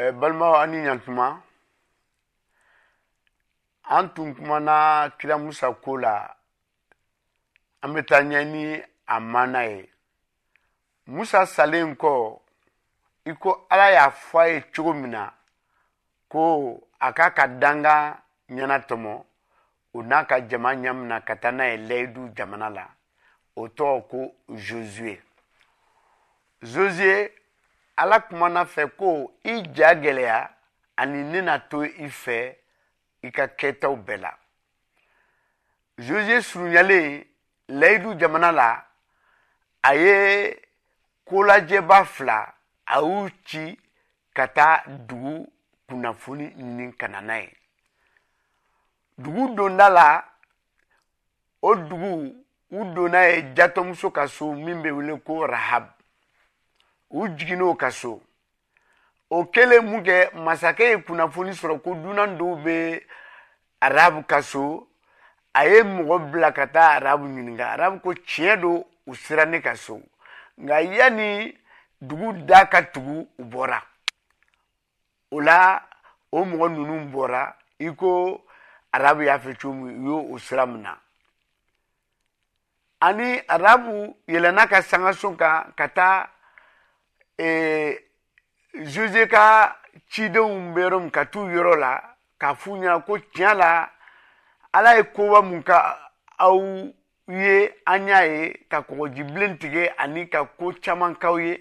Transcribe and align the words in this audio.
Eh, 0.00 0.12
balimaw 0.20 0.52
an 0.62 0.70
ni 0.70 0.78
ɲantuma 0.86 1.26
an 3.96 4.04
tun 4.14 4.32
kumana 4.36 4.74
kira 5.18 5.36
musa 5.38 5.66
ko 5.82 5.92
la 6.04 6.14
an 7.82 7.88
bɛ 7.94 8.00
taa 8.08 8.22
ɲɛ 8.28 8.38
ni 8.52 8.60
a 9.14 9.20
mana 9.32 9.60
ye 9.70 9.80
musa 11.12 11.40
salen 11.54 11.90
kɔ 12.00 12.12
i 13.26 13.32
ko 13.42 13.50
ala 13.72 13.86
y'a 13.92 14.06
fɔ 14.28 14.38
a 14.40 14.48
ye 14.52 14.60
cogo 14.74 14.92
min 15.00 15.10
na 15.10 15.24
ko 16.30 16.80
a 16.98 17.08
k'a 17.16 17.34
ka 17.36 17.44
danga 17.62 18.22
ɲɛna 18.50 18.76
tɔmɔ 18.88 19.12
o 19.92 19.98
n'a 20.02 20.24
ka 20.26 20.40
jama 20.48 20.70
ɲamina 20.82 21.20
ka 21.26 21.34
taa 21.36 21.50
n'a 21.52 21.64
ye 21.72 21.76
layidu 21.88 22.32
jamana 22.34 22.70
la 22.74 22.86
o 23.54 23.68
tɔgɔ 23.76 24.08
ko 24.10 24.20
zozue 24.56 25.20
zozue 26.62 27.28
ala 28.00 28.20
kumana 28.20 28.64
fɛ 28.64 28.84
ko 28.96 29.32
i 29.44 29.52
ja 29.74 29.94
gɛlɛya 29.94 30.50
ani 30.96 31.22
nena 31.22 31.58
to 31.70 31.82
i 31.84 32.08
fɛ 32.08 32.56
i 33.22 33.28
ka 33.30 33.44
kɛtaw 33.48 33.96
bɛɛ 34.06 34.16
la 34.22 34.38
joze 35.98 36.40
surunyalen 36.48 37.24
layidu 37.68 38.14
jamana 38.18 38.52
la 38.52 38.86
a 39.82 39.94
ye 39.94 40.62
kolajɛba 41.28 42.04
fila 42.04 42.38
a 42.86 43.00
y'u 43.00 43.28
ci 43.44 43.78
ka 44.34 44.46
taa 44.48 44.82
dugu 44.88 45.46
kunnafoni 45.88 46.48
ɲini 46.56 46.96
ka 46.96 47.08
na 47.08 47.20
na 47.20 47.36
ye 47.36 47.52
dugu 49.18 49.54
donda 49.54 49.90
la 49.90 50.24
o 51.62 51.74
dugu 51.74 52.34
u 52.70 52.84
donna 52.94 53.28
ye 53.28 53.52
jatɔmuso 53.54 54.10
ka 54.10 54.26
so 54.26 54.54
min 54.54 54.80
be 54.82 54.90
wele 54.90 55.20
ko 55.20 55.46
rahab 55.46 55.99
u 57.10 57.26
jiginn'o 57.28 57.74
ka 57.76 57.90
so 57.90 58.12
o 59.36 59.42
kɛlen 59.52 59.84
mun 59.86 60.02
kɛ 60.06 60.16
masakɛ 60.44 60.84
ye 60.90 60.96
kunnafoni 61.06 61.52
sɔrɔ 61.60 61.76
ko 61.84 61.90
dunan 62.02 62.30
dɔw 62.38 62.54
bɛ 62.64 63.02
arabu 63.80 64.22
ka 64.30 64.40
so 64.42 64.88
a 65.52 65.66
ye 65.68 65.80
mɔgɔ 65.82 66.30
bila 66.30 66.52
ka 66.54 66.66
taa 66.66 66.94
arabu 66.96 67.24
ɲininka 67.26 67.66
arabu 67.72 68.00
ko 68.00 68.14
tiɲɛ 68.14 68.60
don 68.60 68.84
u 69.06 69.14
sera 69.14 69.44
ne 69.46 69.60
ka 69.60 69.74
so 69.74 70.00
nka 70.58 70.82
yanni 70.96 71.58
dugu 72.00 72.32
da 72.46 72.66
ka 72.66 72.82
tugu 72.92 73.28
u 73.38 73.42
bɔra 73.44 73.82
o 75.30 75.40
la 75.40 75.82
o 76.30 76.44
mɔgɔ 76.44 76.68
ninnu 76.70 77.10
bɔra 77.12 77.54
i 77.80 77.88
ko 77.94 78.44
arabu 78.92 79.22
y'a 79.22 79.38
fɛ 79.38 79.54
cogo 79.60 79.74
min 79.74 80.06
u 80.06 80.06
y'o 80.08 80.34
o 80.34 80.38
sira 80.38 80.64
min 80.66 80.82
na 80.82 80.96
ani 83.00 83.40
arabu 83.48 84.14
yɛlɛnna 84.28 84.68
ka 84.68 84.80
sangaso 84.82 85.34
kan 85.36 85.72
ka 85.76 85.88
taa 85.88 86.30
e, 87.40 87.98
jose 88.94 89.22
ka 89.32 89.76
cidenw 90.12 90.72
bɛ 90.74 90.80
yɔrɔ 90.82 90.98
min 91.00 91.10
ka 91.10 91.24
t'u 91.26 91.40
yɔrɔ 91.54 91.74
la 91.80 91.90
k'a 92.38 92.54
f'u 92.54 92.70
ɲɛna 92.80 93.04
ko 93.06 93.14
tiɲɛ 93.34 93.54
la 93.56 93.90
ala 94.72 94.96
ye 94.96 95.02
koba 95.14 95.42
mun 95.42 95.62
ka 95.62 95.78
aw 96.38 96.58
ye 97.28 97.72
an 97.86 98.08
y'a 98.08 98.24
ye 98.26 98.52
ka 98.70 98.82
kɔgɔjibilen 98.82 99.58
tigɛ 99.58 99.94
ani 99.96 100.26
ka 100.28 100.44
ko 100.44 100.72
caman 100.82 101.14
k'aw 101.16 101.38
ye 101.42 101.56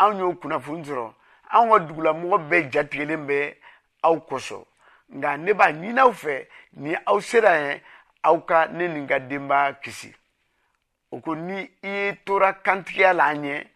anw 0.00 0.18
y'o 0.20 0.34
kunnafoni 0.36 0.84
sɔrɔ 0.84 1.12
anw 1.50 1.70
ka 1.72 1.78
dugulamɔgɔ 1.78 2.38
bɛɛ 2.50 2.72
jatigɛlen 2.72 3.26
bɛ 3.26 3.56
aw 4.02 4.16
kosɔn 4.28 4.64
nka 5.08 5.36
ne 5.40 5.52
b'a 5.52 5.66
ɲini 5.72 5.98
aw 5.98 6.12
fɛ 6.12 6.46
ni 6.72 6.94
aw 7.06 7.18
sera 7.20 7.50
yɛ 7.56 7.80
aw 8.24 8.38
ka 8.44 8.66
ne 8.68 8.88
nin 8.88 9.06
ka 9.06 9.18
denbaya 9.18 9.72
kisi 9.82 10.12
o 11.10 11.20
ko 11.20 11.34
ni 11.34 11.70
i 11.82 11.88
ye 11.88 12.16
tora 12.24 12.52
kantigiya 12.62 13.12
la 13.16 13.28
an 13.32 13.44
ye 13.44 13.70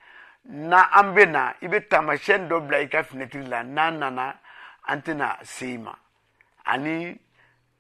na 0.47 0.83
an 0.93 1.13
bɛ 1.15 1.25
na 1.31 1.53
i 1.61 1.67
bɛ 1.69 1.89
taamasiyɛn 1.89 2.49
dɔ 2.49 2.61
bila 2.61 2.79
i 2.81 2.89
ka 2.89 3.03
finɛtiri 3.03 3.47
la 3.49 3.63
n'an 3.63 3.99
nana 3.99 4.39
an 4.87 4.99
tɛna 5.03 5.39
se 5.45 5.75
i 5.75 5.79
ma 5.79 5.95
ani 6.65 7.17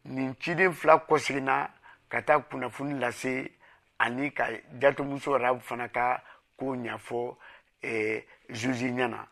nin 0.04 0.34
ciden 0.40 0.72
fila 0.72 0.98
kɔseginna 1.08 1.70
ka 2.10 2.20
taa 2.22 2.40
kunnafoni 2.40 2.98
lase 3.00 3.50
ani 3.98 4.30
ka 4.32 4.46
jatomuso 4.80 5.30
yɛrɛ 5.38 5.58
fana 5.60 5.88
ka 5.88 6.20
ko 6.58 6.66
ɲɛfɔ 6.76 7.36
eh, 7.82 8.24
zuzi 8.50 8.90
ɲɛna 8.92 9.24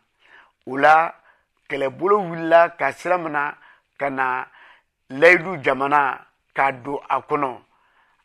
o 0.65 0.77
la 0.77 1.13
kɛlɛbolo 1.69 2.17
wulila 2.19 2.69
ka 2.77 2.91
sira 2.91 3.17
mina 3.17 3.55
ka 3.97 4.09
na 4.09 4.45
layidu 5.11 5.63
jamana 5.63 6.25
k'a 6.53 6.71
don 6.83 6.99
a 7.09 7.19
kɔnɔ 7.21 7.61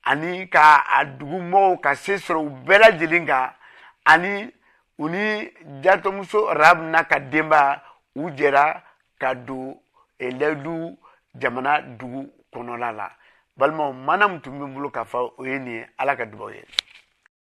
ani 0.05 0.47
ka 0.49 0.83
a 0.89 1.05
dugu 1.05 1.39
mɔgɔw 1.39 1.81
ka 1.83 1.95
se 1.95 2.15
sɔrɔ 2.17 2.43
u 2.43 2.51
bɛɛ 2.65 2.79
lajɛlen 2.81 3.27
kan 3.27 3.55
ani 4.07 4.53
u 4.99 5.09
ni 5.09 5.51
jatomuso 5.83 6.55
rab 6.55 6.79
n'a 6.83 7.05
ka 7.05 7.19
denba 7.31 7.83
u 8.15 8.23
jɛra 8.39 8.83
ka 9.21 9.29
don 9.47 9.67
layidu 10.39 10.77
jamana 11.41 11.73
dugu 11.99 12.23
kɔnɔla 12.53 12.89
la 12.99 13.07
balimaw 13.59 13.93
mana 14.07 14.29
min 14.29 14.41
tun 14.43 14.59
bɛ 14.61 14.67
n 14.67 14.75
bolo 14.75 14.89
k'a 14.95 15.03
fɔ 15.13 15.19
o 15.41 15.45
ye 15.45 15.59
nin 15.59 15.73
ye 15.75 15.87
ala 16.01 16.17
ka 16.19 16.25
dubaw 16.27 16.51
ye 16.55 16.63